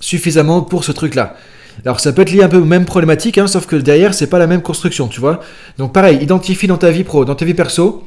suffisamment 0.00 0.60
pour 0.60 0.84
ce 0.84 0.92
truc-là. 0.92 1.36
Alors 1.84 2.00
ça 2.00 2.12
peut 2.12 2.22
être 2.22 2.32
lié 2.32 2.42
un 2.42 2.48
peu 2.48 2.58
aux 2.58 2.64
mêmes 2.64 2.84
problématiques, 2.84 3.38
hein, 3.38 3.46
sauf 3.46 3.66
que 3.66 3.76
derrière, 3.76 4.12
c'est 4.12 4.26
pas 4.26 4.38
la 4.38 4.46
même 4.46 4.62
construction, 4.62 5.08
tu 5.08 5.20
vois. 5.20 5.40
Donc 5.78 5.92
pareil, 5.92 6.18
identifie 6.20 6.66
dans 6.66 6.76
ta 6.76 6.90
vie 6.90 7.04
pro, 7.04 7.24
dans 7.24 7.34
ta 7.34 7.44
vie 7.44 7.54
perso, 7.54 8.04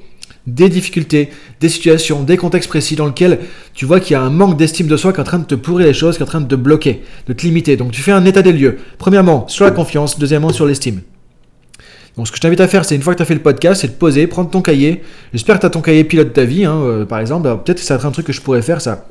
des 0.48 0.70
difficultés, 0.70 1.30
des 1.60 1.70
situations, 1.70 2.24
des 2.24 2.38
contextes 2.38 2.70
précis 2.70 2.96
dans 2.96 3.06
lesquels 3.06 3.40
tu 3.74 3.86
vois 3.86 4.00
qu'il 4.00 4.14
y 4.14 4.16
a 4.16 4.22
un 4.22 4.30
manque 4.30 4.58
d'estime 4.58 4.88
de 4.88 4.98
soi 4.98 5.14
qui 5.14 5.18
est 5.18 5.22
en 5.22 5.26
train 5.26 5.40
de 5.40 5.46
te 5.46 5.56
pourrir 5.56 5.88
les 5.88 5.94
choses, 5.94 6.18
qui 6.18 6.24
est 6.24 6.26
en 6.26 6.30
train 6.30 6.42
de 6.42 6.48
te 6.48 6.56
bloquer, 6.56 7.02
de 7.28 7.34
te 7.34 7.44
limiter. 7.46 7.78
Donc 7.78 7.92
tu 7.92 8.02
fais 8.02 8.12
un 8.12 8.26
état 8.26 8.42
des 8.42 8.54
lieux. 8.54 8.78
Premièrement, 8.98 9.48
sur 9.48 9.66
la 9.66 9.72
confiance, 9.72 10.18
deuxièmement, 10.18 10.52
sur 10.52 10.66
l'estime. 10.66 11.02
Donc 12.18 12.28
ce 12.28 12.32
que 12.32 12.38
je 12.38 12.42
t'invite 12.42 12.60
à 12.60 12.68
faire, 12.68 12.84
c'est 12.84 12.96
une 12.96 13.02
fois 13.02 13.14
que 13.14 13.18
tu 13.18 13.24
as 13.24 13.26
fait 13.26 13.34
le 13.34 13.42
podcast, 13.42 13.82
c'est 13.82 13.88
de 13.88 13.94
poser, 13.94 14.28
prendre 14.28 14.50
ton 14.50 14.62
cahier. 14.62 15.02
J'espère 15.34 15.56
que 15.56 15.62
tu 15.62 15.66
as 15.68 15.70
ton 15.70 15.82
cahier 15.82 16.04
pilote 16.04 16.30
de 16.30 16.34
ta 16.34 16.44
vie, 16.44 16.66
hein, 16.66 16.76
euh, 16.82 17.06
par 17.06 17.20
exemple. 17.20 17.48
Peut-être 17.64 17.78
que 17.78 17.86
ça 17.86 17.98
serait 17.98 18.08
un 18.08 18.12
truc 18.12 18.26
que 18.26 18.34
je 18.34 18.42
pourrais 18.42 18.62
faire, 18.62 18.82
ça. 18.82 19.08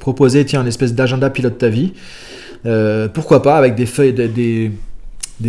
Proposer, 0.00 0.44
tiens, 0.44 0.62
une 0.62 0.68
espèce 0.68 0.94
d'agenda 0.94 1.30
pilote 1.30 1.54
de 1.54 1.58
ta 1.58 1.68
vie. 1.68 1.94
Euh, 2.66 3.08
pourquoi 3.08 3.42
pas, 3.42 3.56
avec 3.56 3.74
des 3.76 3.86
feuilles, 3.86 4.12
des, 4.12 4.28
des 4.28 4.72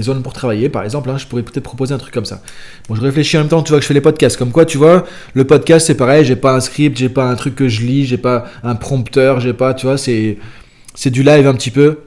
zones 0.02 0.22
pour 0.22 0.34
travailler, 0.34 0.70
par 0.70 0.84
exemple. 0.84 1.10
Hein, 1.10 1.18
je 1.18 1.26
pourrais 1.26 1.44
peut-être 1.44 1.64
proposer 1.64 1.94
un 1.94 1.98
truc 1.98 2.14
comme 2.14 2.26
ça. 2.26 2.42
Bon, 2.88 2.96
je 2.96 3.02
réfléchis 3.02 3.38
en 3.38 3.42
même 3.42 3.50
temps, 3.50 3.64
tu 3.64 3.70
vois, 3.70 3.80
que 3.80 3.84
je 3.84 3.88
fais 3.88 3.94
les 3.94 4.02
podcasts. 4.02 4.38
Comme 4.38 4.52
quoi, 4.52 4.66
tu 4.66 4.78
vois, 4.78 5.06
le 5.34 5.46
podcast, 5.46 5.88
c'est 5.88 5.96
pareil, 5.96 6.26
j'ai 6.26 6.36
pas 6.36 6.54
un 6.54 6.60
script, 6.60 6.98
j'ai 6.98 7.10
pas 7.10 7.26
un 7.26 7.36
truc 7.36 7.56
que 7.56 7.68
je 7.68 7.82
lis, 7.82 8.06
j'ai 8.06 8.18
pas 8.18 8.46
un 8.64 8.76
prompteur, 8.76 9.40
j'ai 9.40 9.54
pas, 9.54 9.74
tu 9.74 9.86
vois, 9.86 9.98
c'est, 9.98 10.38
c'est 10.96 11.10
du 11.10 11.24
live 11.24 11.48
un 11.48 11.54
petit 11.54 11.72
peu. 11.72 12.00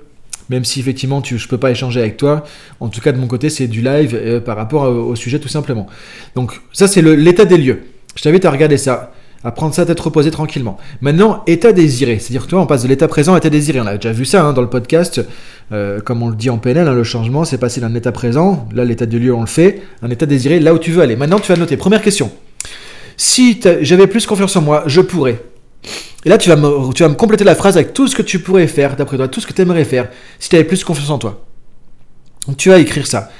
Même 0.51 0.65
si 0.65 0.81
effectivement 0.81 1.23
tu, 1.23 1.39
je 1.39 1.49
peux 1.49 1.57
pas 1.57 1.71
échanger 1.71 2.01
avec 2.01 2.17
toi, 2.17 2.45
en 2.81 2.89
tout 2.89 3.01
cas 3.01 3.13
de 3.13 3.19
mon 3.19 3.27
côté 3.27 3.49
c'est 3.49 3.69
du 3.69 3.81
live 3.81 4.15
euh, 4.15 4.41
par 4.41 4.57
rapport 4.57 4.83
au, 4.83 5.15
sujet 5.17 5.39
tout 5.39 5.49
simplement. 5.49 5.87
Donc 6.35 6.61
ça 6.73 6.89
c'est 6.89 7.01
l'état 7.01 7.45
des 7.45 7.57
lieux. 7.57 7.85
Je 8.17 8.23
t'invite 8.23 8.45
à 8.45 8.51
regarder 8.51 8.77
ça 8.77 9.15
à 9.45 9.51
prendre 9.51 9.75
ça 9.75 9.85
tête 9.85 9.99
reposée 9.99 10.31
tranquillement. 10.31 10.79
Maintenant, 11.01 11.43
état 11.47 11.73
désiré, 11.73 12.19
c'est-à-dire 12.19 12.45
que 12.45 12.51
toi, 12.51 12.61
on 12.61 12.67
passe 12.67 12.83
de 12.83 12.89
l'état 12.89 13.09
présent 13.09 13.33
à 13.33 13.37
l'état 13.37 13.51
désiré. 13.51 13.81
On 13.81 13.87
a 13.87 13.95
déjà 13.97 14.13
vu 14.13 14.25
ça 14.25 14.45
hein, 14.45 14.53
dans 14.53 14.63
le 14.63 14.69
podcast, 14.69 15.21
euh, 15.73 16.01
comme 16.01 16.23
on 16.23 16.29
le 16.29 16.37
dit 16.37 16.51
en 16.51 16.59
PNL, 16.59 16.87
hein, 16.87 16.95
le 16.95 17.05
changement, 17.05 17.45
c'est 17.45 17.59
passer 17.59 17.81
d'un 17.81 17.95
état 17.95 18.13
présent, 18.13 18.69
là 18.73 18.85
l'état 18.85 19.07
de 19.07 19.19
lieu 19.19 19.35
on 19.35 19.41
le 19.41 19.47
fait, 19.47 19.83
un 20.03 20.11
état 20.11 20.27
désiré 20.27 20.61
là 20.61 20.75
où 20.75 20.79
tu 20.79 20.93
veux 20.93 21.03
aller. 21.03 21.17
Maintenant, 21.17 21.39
tu 21.39 21.51
vas 21.53 21.59
noter. 21.59 21.77
Première 21.77 22.03
question. 22.03 22.31
Si 23.17 23.61
j'avais 23.81 24.07
plus 24.07 24.27
confiance 24.27 24.57
en 24.57 24.63
moi, 24.63 24.85
je 24.87 25.01
pourrais. 25.01 25.43
Et 26.25 26.29
là, 26.29 26.39
tu 26.39 26.49
vas, 26.49 26.57
me, 26.57 27.15
compléter 27.15 27.45
la 27.45 27.55
phrase 27.55 27.77
avec 27.77 27.95
tout 27.95 28.07
ce 28.07 28.15
que 28.15 28.23
tu 28.23 28.39
pourrais 28.39 28.69
faire, 28.69 28.97
d'après 28.97 29.17
toi, 29.17 29.29
tout 29.29 29.41
ce 29.41 29.47
que 29.47 29.53
tu 29.53 29.63
aimerais 29.63 29.85
faire, 29.85 30.09
si 30.39 30.49
tu 30.49 30.57
avais 30.57 30.65
plus 30.65 30.85
confiance 30.85 31.11
en 31.11 31.19
toi. 31.19 31.45
Tu 32.57 32.69
vas 32.69 32.79
écrire 32.79 33.07
ça. 33.07 33.31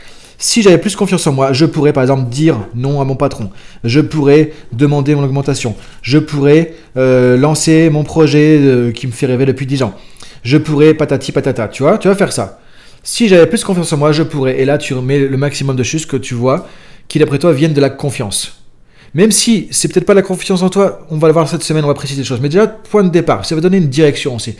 Si 0.45 0.61
j'avais 0.61 0.79
plus 0.79 0.97
confiance 0.97 1.25
en 1.29 1.33
moi, 1.33 1.53
je 1.53 1.65
pourrais 1.65 1.93
par 1.93 2.03
exemple 2.03 2.29
dire 2.29 2.67
non 2.75 3.01
à 3.01 3.05
mon 3.05 3.15
patron. 3.15 3.51
Je 3.85 4.01
pourrais 4.01 4.53
demander 4.73 5.15
mon 5.15 5.23
augmentation. 5.23 5.77
Je 6.03 6.19
pourrais 6.19 6.75
euh, 6.97 7.37
lancer 7.37 7.91
mon 7.91 8.03
projet 8.03 8.59
euh, 8.61 8.91
qui 8.91 9.07
me 9.07 9.13
fait 9.13 9.27
rêver 9.27 9.47
depuis 9.47 9.67
10 9.67 9.85
ans. 9.85 9.95
Je 10.43 10.59
pourrais 10.59 10.95
patati 10.95 11.31
patata. 11.31 11.69
Tu 11.69 11.85
vois, 11.85 11.97
tu 11.97 12.09
vas 12.09 12.17
faire 12.17 12.33
ça. 12.33 12.59
Si 13.05 13.29
j'avais 13.29 13.47
plus 13.47 13.63
confiance 13.63 13.93
en 13.93 13.99
moi, 13.99 14.11
je 14.11 14.25
pourrais. 14.25 14.59
Et 14.59 14.65
là, 14.65 14.79
tu 14.79 14.95
remets 14.95 15.21
le 15.21 15.37
maximum 15.37 15.77
de 15.77 15.85
choses 15.85 16.07
que 16.07 16.17
tu 16.17 16.35
vois 16.35 16.67
qui 17.07 17.21
d'après 17.21 17.39
toi 17.39 17.53
viennent 17.53 17.73
de 17.73 17.81
la 17.81 17.91
confiance. 17.91 18.65
Même 19.15 19.31
si 19.31 19.69
c'est 19.71 19.87
peut-être 19.87 20.07
pas 20.07 20.15
la 20.15 20.23
confiance 20.23 20.61
en 20.63 20.71
toi, 20.71 21.07
on 21.11 21.19
va 21.19 21.29
le 21.29 21.35
voir 21.35 21.49
cette 21.49 21.63
semaine, 21.63 21.85
on 21.85 21.89
va 21.89 21.95
préciser 21.95 22.23
les 22.23 22.27
choses. 22.27 22.41
Mais 22.41 22.49
déjà, 22.49 22.67
point 22.67 23.05
de 23.05 23.11
départ, 23.11 23.45
ça 23.47 23.55
va 23.55 23.61
donner 23.61 23.77
une 23.77 23.89
direction 23.89 24.35
aussi. 24.35 24.57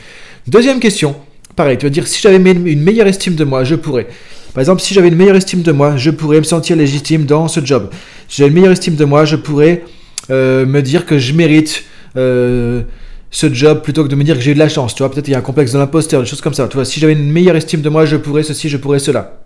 Deuxième 0.47 0.79
question, 0.79 1.13
pareil, 1.57 1.77
tu 1.77 1.85
vas 1.85 1.89
dire 1.89 2.07
si 2.07 2.21
j'avais 2.21 2.37
une 2.37 2.81
meilleure 2.81 3.07
estime 3.07 3.35
de 3.35 3.43
moi, 3.43 3.65
je 3.65 3.75
pourrais. 3.75 4.07
Par 4.53 4.61
exemple, 4.61 4.81
si 4.81 4.93
j'avais 4.93 5.07
une 5.07 5.15
meilleure 5.15 5.35
estime 5.35 5.63
de 5.63 5.71
moi, 5.71 5.97
je 5.97 6.11
pourrais 6.11 6.37
me 6.37 6.43
sentir 6.43 6.75
légitime 6.75 7.25
dans 7.25 7.47
ce 7.47 7.63
job. 7.65 7.89
Si 8.27 8.37
j'avais 8.37 8.49
une 8.49 8.55
meilleure 8.55 8.71
estime 8.71 8.95
de 8.95 9.05
moi, 9.05 9.25
je 9.25 9.35
pourrais 9.35 9.83
euh, 10.29 10.65
me 10.65 10.81
dire 10.81 11.05
que 11.05 11.17
je 11.17 11.33
mérite 11.33 11.83
euh, 12.17 12.83
ce 13.31 13.51
job 13.51 13.81
plutôt 13.81 14.03
que 14.03 14.09
de 14.09 14.15
me 14.15 14.23
dire 14.23 14.35
que 14.35 14.41
j'ai 14.41 14.51
eu 14.51 14.53
de 14.53 14.59
la 14.59 14.69
chance. 14.69 14.93
Tu 14.93 15.01
vois, 15.01 15.11
peut-être 15.11 15.27
il 15.27 15.31
y 15.31 15.35
a 15.35 15.39
un 15.39 15.41
complexe 15.41 15.71
de 15.71 15.79
l'imposteur, 15.79 16.21
des 16.21 16.27
choses 16.27 16.41
comme 16.41 16.53
ça. 16.53 16.67
Tu 16.67 16.75
vois, 16.75 16.85
si 16.85 16.99
j'avais 16.99 17.13
une 17.13 17.31
meilleure 17.31 17.55
estime 17.55 17.81
de 17.81 17.89
moi, 17.89 18.05
je 18.05 18.15
pourrais 18.15 18.43
ceci, 18.43 18.69
je 18.69 18.77
pourrais 18.77 18.99
cela. 18.99 19.41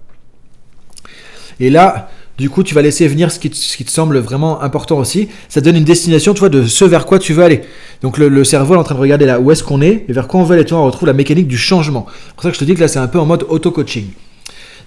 Et 1.61 1.69
là, 1.69 2.09
du 2.37 2.49
coup, 2.49 2.61
tu 2.61 2.75
vas 2.75 2.81
laisser 2.81 3.07
venir 3.07 3.31
ce 3.31 3.39
qui, 3.39 3.49
te, 3.49 3.89
semble 3.89 4.19
vraiment 4.19 4.61
important 4.61 4.97
aussi. 4.97 5.29
Ça 5.47 5.61
donne 5.61 5.77
une 5.77 5.85
destination, 5.85 6.33
tu 6.33 6.41
vois, 6.41 6.49
de 6.49 6.65
ce 6.65 6.83
vers 6.83 7.05
quoi 7.05 7.17
tu 7.17 7.33
veux 7.33 7.43
aller. 7.43 7.61
Donc 8.01 8.17
le, 8.17 8.43
cerveau 8.43 8.75
est 8.75 8.77
en 8.77 8.83
train 8.83 8.95
de 8.95 8.99
regarder 8.99 9.25
là 9.25 9.39
où 9.39 9.51
est-ce 9.51 9.63
qu'on 9.63 9.81
est 9.81 10.03
et 10.09 10.13
vers 10.13 10.27
quoi 10.27 10.41
on 10.41 10.43
veut 10.43 10.55
aller. 10.55 10.65
Tu 10.65 10.73
vois, 10.73 10.83
on 10.83 10.85
retrouve 10.85 11.07
la 11.07 11.13
mécanique 11.13 11.47
du 11.47 11.57
changement. 11.57 12.05
C'est 12.09 12.33
pour 12.33 12.43
ça 12.43 12.49
que 12.49 12.55
je 12.55 12.59
te 12.59 12.65
dis 12.65 12.75
que 12.75 12.81
là, 12.81 12.89
c'est 12.89 12.99
un 12.99 13.07
peu 13.07 13.19
en 13.19 13.25
mode 13.25 13.45
auto-coaching. 13.47 14.07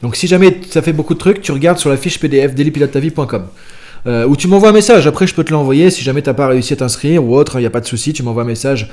Donc 0.03 0.17
si 0.17 0.27
jamais 0.27 0.61
ça 0.71 0.83
fait 0.83 0.93
beaucoup 0.93 1.15
de 1.15 1.19
trucs, 1.19 1.43
tu 1.43 1.53
regardes 1.53 1.79
sur 1.79 1.91
la 1.91 1.97
fiche 1.97 2.19
PDF 2.19 2.55
dailypilotetavie.com. 2.55 3.47
Euh, 4.07 4.27
ou 4.27 4.35
tu 4.35 4.49
m'envoies 4.49 4.71
un 4.71 4.73
message, 4.73 5.07
après 5.07 5.27
je 5.27 5.35
peux 5.35 5.45
te 5.45 5.53
l'envoyer 5.53 5.91
si 5.91 6.03
jamais 6.03 6.23
tu 6.23 6.31
n'as 6.31 6.35
pas 6.35 6.47
réussi 6.47 6.73
à 6.73 6.77
t'inscrire 6.77 7.23
ou 7.23 7.37
autre, 7.37 7.59
il 7.59 7.61
n'y 7.61 7.67
a 7.67 7.71
pas 7.71 7.81
de 7.81 7.87
souci, 7.87 8.13
tu 8.13 8.23
m'envoies 8.23 8.45
un 8.45 8.47
message. 8.47 8.89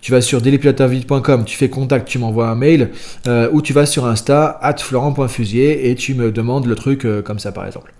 Tu 0.00 0.10
vas 0.10 0.20
sur 0.20 0.40
dailypilotetavie.com, 0.40 1.44
tu 1.44 1.56
fais 1.56 1.68
contact, 1.68 2.08
tu 2.08 2.18
m'envoies 2.18 2.48
un 2.48 2.56
mail, 2.56 2.90
euh, 3.28 3.48
ou 3.52 3.62
tu 3.62 3.72
vas 3.72 3.86
sur 3.86 4.04
Insta, 4.04 4.58
at 4.60 4.78
florent.fusier, 4.78 5.90
et 5.90 5.94
tu 5.94 6.14
me 6.14 6.32
demandes 6.32 6.66
le 6.66 6.74
truc 6.74 7.04
euh, 7.04 7.22
comme 7.22 7.38
ça 7.38 7.52
par 7.52 7.66
exemple. 7.66 7.92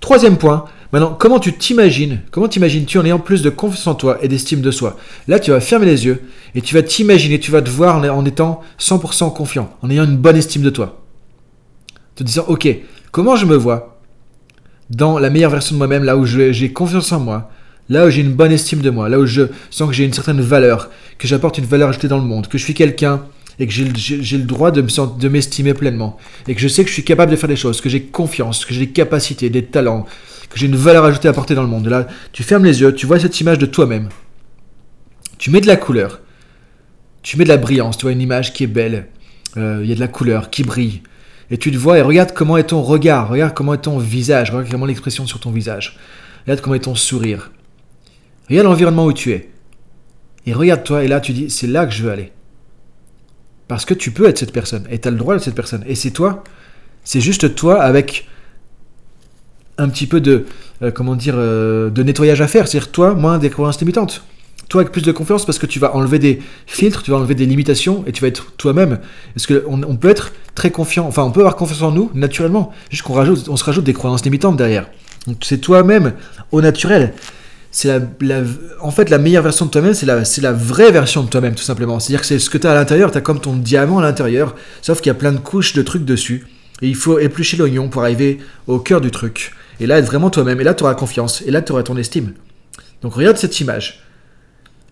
Troisième 0.00 0.36
point, 0.36 0.64
maintenant, 0.92 1.16
comment 1.18 1.38
tu 1.38 1.54
t'imagines 1.54 2.20
Comment 2.32 2.48
t'imagines-tu 2.48 2.98
en 2.98 3.04
ayant 3.04 3.18
plus 3.18 3.40
de 3.42 3.50
confiance 3.50 3.86
en 3.86 3.94
toi 3.94 4.18
et 4.20 4.28
d'estime 4.28 4.60
de 4.60 4.70
soi? 4.70 4.96
Là, 5.28 5.38
tu 5.38 5.52
vas 5.52 5.60
fermer 5.60 5.86
les 5.86 6.04
yeux 6.04 6.22
et 6.54 6.60
tu 6.60 6.74
vas 6.74 6.82
t'imaginer, 6.82 7.38
tu 7.38 7.50
vas 7.50 7.62
te 7.62 7.70
voir 7.70 7.96
en 7.96 8.24
étant 8.26 8.60
100% 8.78 9.32
confiant, 9.32 9.70
en 9.80 9.90
ayant 9.90 10.04
une 10.04 10.16
bonne 10.16 10.36
estime 10.36 10.62
de 10.62 10.70
toi 10.70 11.01
te 12.22 12.26
disant, 12.28 12.44
ok, 12.48 12.68
comment 13.10 13.36
je 13.36 13.46
me 13.46 13.56
vois 13.56 14.00
dans 14.90 15.18
la 15.18 15.30
meilleure 15.30 15.50
version 15.50 15.74
de 15.74 15.78
moi-même, 15.78 16.04
là 16.04 16.16
où 16.16 16.26
j'ai 16.26 16.72
confiance 16.72 17.12
en 17.12 17.20
moi, 17.20 17.50
là 17.88 18.06
où 18.06 18.10
j'ai 18.10 18.20
une 18.20 18.32
bonne 18.32 18.52
estime 18.52 18.80
de 18.80 18.90
moi, 18.90 19.08
là 19.08 19.18
où 19.18 19.26
je 19.26 19.42
sens 19.70 19.88
que 19.88 19.94
j'ai 19.94 20.04
une 20.04 20.12
certaine 20.12 20.40
valeur, 20.40 20.90
que 21.18 21.26
j'apporte 21.26 21.58
une 21.58 21.64
valeur 21.64 21.88
ajoutée 21.88 22.08
dans 22.08 22.18
le 22.18 22.24
monde, 22.24 22.48
que 22.48 22.58
je 22.58 22.64
suis 22.64 22.74
quelqu'un 22.74 23.22
et 23.58 23.66
que 23.66 23.72
j'ai 23.72 24.38
le 24.38 24.44
droit 24.44 24.70
de 24.70 25.28
m'estimer 25.28 25.74
pleinement, 25.74 26.16
et 26.48 26.54
que 26.54 26.60
je 26.60 26.68
sais 26.68 26.82
que 26.82 26.88
je 26.88 26.94
suis 26.94 27.04
capable 27.04 27.30
de 27.30 27.36
faire 27.36 27.48
des 27.48 27.56
choses, 27.56 27.80
que 27.80 27.88
j'ai 27.88 28.02
confiance, 28.02 28.64
que 28.64 28.74
j'ai 28.74 28.86
des 28.86 28.92
capacités, 28.92 29.50
des 29.50 29.64
talents, 29.64 30.06
que 30.50 30.58
j'ai 30.58 30.66
une 30.66 30.76
valeur 30.76 31.04
ajoutée 31.04 31.28
à 31.28 31.30
apporter 31.30 31.54
dans 31.54 31.62
le 31.62 31.68
monde. 31.68 31.86
Là, 31.86 32.06
tu 32.32 32.42
fermes 32.42 32.64
les 32.64 32.80
yeux, 32.80 32.94
tu 32.94 33.06
vois 33.06 33.18
cette 33.20 33.38
image 33.40 33.58
de 33.58 33.66
toi-même, 33.66 34.08
tu 35.38 35.50
mets 35.50 35.60
de 35.60 35.66
la 35.66 35.76
couleur, 35.76 36.20
tu 37.22 37.36
mets 37.36 37.44
de 37.44 37.50
la 37.50 37.56
brillance, 37.58 37.96
tu 37.98 38.02
vois 38.02 38.12
une 38.12 38.20
image 38.20 38.52
qui 38.52 38.64
est 38.64 38.68
belle, 38.68 39.08
euh, 39.56 39.80
il 39.82 39.88
y 39.88 39.92
a 39.92 39.94
de 39.94 40.00
la 40.00 40.08
couleur 40.08 40.50
qui 40.50 40.64
brille, 40.64 41.02
et 41.52 41.58
tu 41.58 41.70
te 41.70 41.76
vois 41.76 41.98
et 41.98 42.02
regarde 42.02 42.32
comment 42.32 42.56
est 42.56 42.68
ton 42.68 42.80
regard, 42.80 43.28
regarde 43.28 43.52
comment 43.52 43.74
est 43.74 43.82
ton 43.82 43.98
visage, 43.98 44.50
regarde 44.50 44.70
comment 44.70 44.86
l'expression 44.86 45.26
sur 45.26 45.38
ton 45.38 45.50
visage, 45.50 45.98
regarde 46.46 46.62
comment 46.62 46.74
est 46.74 46.80
ton 46.80 46.94
sourire. 46.94 47.50
Regarde 48.48 48.66
l'environnement 48.66 49.04
où 49.04 49.12
tu 49.12 49.32
es. 49.32 49.50
Et 50.46 50.54
regarde-toi, 50.54 51.04
et 51.04 51.08
là 51.08 51.20
tu 51.20 51.34
dis, 51.34 51.50
c'est 51.50 51.66
là 51.66 51.84
que 51.84 51.92
je 51.92 52.04
veux 52.04 52.10
aller. 52.10 52.32
Parce 53.68 53.84
que 53.84 53.92
tu 53.92 54.12
peux 54.12 54.26
être 54.26 54.38
cette 54.38 54.52
personne, 54.52 54.86
et 54.90 54.98
tu 54.98 55.06
as 55.06 55.10
le 55.10 55.18
droit 55.18 55.34
d'être 55.34 55.44
cette 55.44 55.54
personne. 55.54 55.84
Et 55.86 55.94
c'est 55.94 56.10
toi, 56.10 56.42
c'est 57.04 57.20
juste 57.20 57.54
toi 57.54 57.82
avec 57.82 58.26
un 59.76 59.90
petit 59.90 60.06
peu 60.06 60.22
de, 60.22 60.46
euh, 60.80 60.90
comment 60.90 61.16
dire, 61.16 61.34
euh, 61.36 61.90
de 61.90 62.02
nettoyage 62.02 62.40
à 62.40 62.48
faire. 62.48 62.66
C'est-à-dire 62.66 62.90
toi, 62.92 63.14
moins 63.14 63.38
des 63.38 63.50
croyances 63.50 63.78
limitantes. 63.78 64.24
Toi 64.72 64.80
avec 64.80 64.90
plus 64.90 65.02
de 65.02 65.12
confiance 65.12 65.44
parce 65.44 65.58
que 65.58 65.66
tu 65.66 65.78
vas 65.78 65.94
enlever 65.94 66.18
des 66.18 66.38
filtres, 66.64 67.02
tu 67.02 67.10
vas 67.10 67.18
enlever 67.18 67.34
des 67.34 67.44
limitations 67.44 68.04
et 68.06 68.12
tu 68.12 68.22
vas 68.22 68.28
être 68.28 68.52
toi-même. 68.56 69.00
Parce 69.34 69.46
qu'on 69.46 69.82
on 69.82 69.96
peut 69.96 70.08
être 70.08 70.32
très 70.54 70.70
confiant, 70.70 71.04
enfin 71.06 71.24
on 71.24 71.30
peut 71.30 71.40
avoir 71.40 71.56
confiance 71.56 71.82
en 71.82 71.90
nous 71.90 72.10
naturellement, 72.14 72.72
juste 72.88 73.02
qu'on 73.02 73.12
rajoute, 73.12 73.50
on 73.50 73.56
se 73.56 73.64
rajoute 73.64 73.84
des 73.84 73.92
croyances 73.92 74.24
limitantes 74.24 74.56
derrière. 74.56 74.88
Donc 75.26 75.36
c'est 75.42 75.58
toi-même 75.58 76.14
au 76.52 76.62
naturel. 76.62 77.12
C'est 77.70 77.88
la, 78.22 78.40
en 78.80 78.90
fait 78.90 79.10
la 79.10 79.18
meilleure 79.18 79.42
version 79.42 79.66
de 79.66 79.70
toi-même, 79.70 79.92
c'est 79.92 80.06
la, 80.06 80.24
c'est 80.24 80.40
la 80.40 80.54
vraie 80.54 80.90
version 80.90 81.22
de 81.22 81.28
toi-même 81.28 81.54
tout 81.54 81.64
simplement. 81.64 82.00
C'est-à-dire 82.00 82.22
que 82.22 82.26
c'est 82.26 82.38
ce 82.38 82.48
que 82.48 82.56
tu 82.56 82.66
as 82.66 82.70
à 82.70 82.74
l'intérieur, 82.74 83.10
tu 83.10 83.18
as 83.18 83.20
comme 83.20 83.40
ton 83.42 83.54
diamant 83.54 83.98
à 83.98 84.02
l'intérieur, 84.02 84.54
sauf 84.80 85.02
qu'il 85.02 85.08
y 85.08 85.14
a 85.14 85.18
plein 85.18 85.32
de 85.32 85.38
couches 85.38 85.74
de 85.74 85.82
trucs 85.82 86.06
dessus. 86.06 86.46
Et 86.80 86.88
il 86.88 86.96
faut 86.96 87.18
éplucher 87.18 87.58
l'oignon 87.58 87.90
pour 87.90 88.00
arriver 88.00 88.38
au 88.66 88.78
cœur 88.78 89.02
du 89.02 89.10
truc. 89.10 89.52
Et 89.80 89.86
là, 89.86 89.98
être 89.98 90.06
vraiment 90.06 90.30
toi-même. 90.30 90.62
Et 90.62 90.64
là, 90.64 90.72
tu 90.72 90.82
auras 90.82 90.94
confiance. 90.94 91.42
Et 91.46 91.50
là, 91.50 91.60
tu 91.60 91.72
auras 91.72 91.82
ton 91.82 91.98
estime. 91.98 92.32
Donc 93.02 93.12
regarde 93.12 93.36
cette 93.36 93.60
image. 93.60 94.02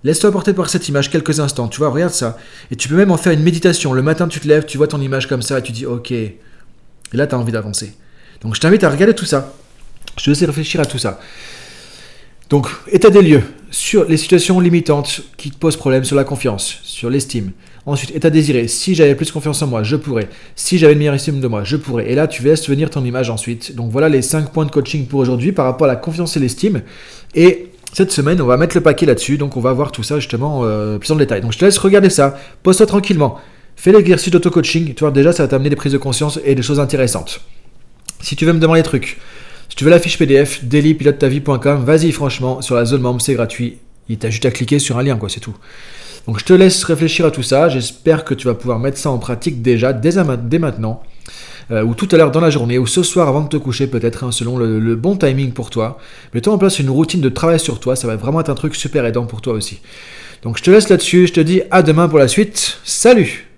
Laisse-toi 0.02 0.32
porter 0.32 0.54
par 0.54 0.70
cette 0.70 0.88
image 0.88 1.10
quelques 1.10 1.40
instants. 1.40 1.68
Tu 1.68 1.78
vois, 1.78 1.90
regarde 1.90 2.12
ça. 2.12 2.38
Et 2.70 2.76
tu 2.76 2.88
peux 2.88 2.96
même 2.96 3.10
en 3.10 3.16
faire 3.16 3.32
une 3.32 3.42
méditation. 3.42 3.92
Le 3.92 4.02
matin, 4.02 4.28
tu 4.28 4.40
te 4.40 4.48
lèves, 4.48 4.64
tu 4.64 4.78
vois 4.78 4.88
ton 4.88 5.00
image 5.00 5.28
comme 5.28 5.42
ça 5.42 5.58
et 5.58 5.62
tu 5.62 5.72
dis 5.72 5.86
OK. 5.86 6.10
Et 6.12 6.38
là, 7.12 7.26
tu 7.26 7.34
as 7.34 7.38
envie 7.38 7.52
d'avancer. 7.52 7.92
Donc 8.40 8.54
je 8.54 8.60
t'invite 8.60 8.84
à 8.84 8.90
regarder 8.90 9.14
tout 9.14 9.26
ça. 9.26 9.52
Je 10.16 10.24
te 10.24 10.30
laisse 10.30 10.42
réfléchir 10.42 10.80
à 10.80 10.86
tout 10.86 10.98
ça. 10.98 11.20
Donc, 12.50 12.66
état 12.90 13.10
des 13.10 13.22
lieux 13.22 13.42
sur 13.70 14.04
les 14.06 14.16
situations 14.16 14.58
limitantes 14.58 15.22
qui 15.36 15.52
te 15.52 15.56
posent 15.56 15.76
problème 15.76 16.02
sur 16.02 16.16
la 16.16 16.24
confiance, 16.24 16.80
sur 16.82 17.08
l'estime. 17.08 17.52
Ensuite, 17.86 18.14
état 18.14 18.28
désiré. 18.28 18.66
Si 18.66 18.96
j'avais 18.96 19.14
plus 19.14 19.30
confiance 19.30 19.62
en 19.62 19.68
moi, 19.68 19.84
je 19.84 19.94
pourrais. 19.94 20.28
Si 20.56 20.76
j'avais 20.76 20.94
une 20.94 20.98
meilleure 20.98 21.14
estime 21.14 21.40
de 21.40 21.46
moi, 21.46 21.62
je 21.62 21.76
pourrais. 21.76 22.10
Et 22.10 22.16
là, 22.16 22.26
tu 22.26 22.42
laisses 22.42 22.68
venir 22.68 22.90
ton 22.90 23.04
image 23.04 23.30
ensuite. 23.30 23.76
Donc 23.76 23.92
voilà 23.92 24.08
les 24.08 24.20
5 24.20 24.50
points 24.50 24.66
de 24.66 24.72
coaching 24.72 25.06
pour 25.06 25.20
aujourd'hui 25.20 25.52
par 25.52 25.64
rapport 25.64 25.86
à 25.86 25.88
la 25.88 25.96
confiance 25.96 26.36
et 26.36 26.40
l'estime. 26.40 26.82
Et 27.36 27.69
cette 27.92 28.12
semaine, 28.12 28.40
on 28.40 28.46
va 28.46 28.56
mettre 28.56 28.76
le 28.76 28.82
paquet 28.82 29.06
là-dessus. 29.06 29.38
Donc 29.38 29.56
on 29.56 29.60
va 29.60 29.72
voir 29.72 29.92
tout 29.92 30.02
ça 30.02 30.18
justement 30.18 30.60
euh, 30.64 30.98
plus 30.98 31.10
en 31.10 31.16
détail. 31.16 31.40
Donc 31.40 31.52
je 31.52 31.58
te 31.58 31.64
laisse 31.64 31.78
regarder 31.78 32.10
ça. 32.10 32.38
Pose-toi 32.62 32.86
tranquillement. 32.86 33.38
Fais 33.76 33.92
l'exercice 33.92 34.30
d'auto-coaching. 34.30 34.94
Tu 34.94 35.00
vois, 35.00 35.10
déjà, 35.10 35.32
ça 35.32 35.44
va 35.44 35.48
t'amener 35.48 35.70
des 35.70 35.76
prises 35.76 35.92
de 35.92 35.98
conscience 35.98 36.38
et 36.44 36.54
des 36.54 36.62
choses 36.62 36.80
intéressantes. 36.80 37.40
Si 38.20 38.36
tu 38.36 38.44
veux 38.44 38.52
me 38.52 38.58
demander 38.58 38.80
des 38.80 38.88
trucs, 38.88 39.18
si 39.68 39.76
tu 39.76 39.84
veux 39.84 39.90
la 39.90 39.98
fiche 39.98 40.18
PDF, 40.18 40.64
dailypilotetavie.com, 40.64 41.84
vas-y 41.84 42.12
franchement, 42.12 42.60
sur 42.60 42.74
la 42.74 42.84
zone 42.84 43.00
membre, 43.00 43.20
c'est 43.20 43.34
gratuit. 43.34 43.78
Il 44.08 44.18
t'a 44.18 44.28
juste 44.28 44.44
à 44.44 44.50
cliquer 44.50 44.78
sur 44.78 44.98
un 44.98 45.02
lien, 45.02 45.16
quoi, 45.16 45.28
c'est 45.28 45.40
tout. 45.40 45.56
Donc 46.26 46.38
je 46.38 46.44
te 46.44 46.52
laisse 46.52 46.84
réfléchir 46.84 47.24
à 47.24 47.30
tout 47.30 47.42
ça. 47.42 47.68
J'espère 47.68 48.24
que 48.24 48.34
tu 48.34 48.46
vas 48.46 48.54
pouvoir 48.54 48.78
mettre 48.78 48.98
ça 48.98 49.10
en 49.10 49.18
pratique 49.18 49.62
déjà, 49.62 49.92
dès, 49.92 50.12
maintenant. 50.58 51.02
Euh, 51.70 51.82
ou 51.82 51.94
tout 51.94 52.08
à 52.10 52.16
l'heure 52.16 52.30
dans 52.30 52.40
la 52.40 52.50
journée, 52.50 52.78
ou 52.78 52.86
ce 52.86 53.02
soir 53.02 53.28
avant 53.28 53.42
de 53.42 53.48
te 53.48 53.56
coucher 53.56 53.86
peut-être, 53.86 54.24
hein, 54.24 54.32
selon 54.32 54.56
le, 54.56 54.96
bon 54.96 55.16
timing 55.16 55.52
pour 55.52 55.70
toi. 55.70 55.98
Mets-toi 56.34 56.52
en 56.52 56.58
place 56.58 56.78
une 56.78 56.90
routine 56.90 57.20
de 57.20 57.28
travail 57.28 57.60
sur 57.60 57.80
toi, 57.80 57.96
ça 57.96 58.06
va 58.06 58.16
vraiment 58.16 58.40
être 58.40 58.50
un 58.50 58.54
truc 58.54 58.74
super 58.74 59.04
aidant 59.04 59.26
pour 59.26 59.40
toi 59.40 59.54
aussi. 59.54 59.80
Donc 60.42 60.58
je 60.58 60.62
te 60.62 60.70
laisse 60.70 60.88
là-dessus, 60.88 61.26
je 61.26 61.32
te 61.32 61.40
dis 61.40 61.62
à 61.70 61.82
demain 61.82 62.08
pour 62.08 62.18
la 62.18 62.28
suite. 62.28 62.78
Salut 62.84 63.49